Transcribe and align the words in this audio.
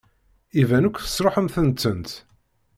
Iban 0.61 0.87
akk 0.87 0.97
tesṛuḥemt-tent. 0.99 2.11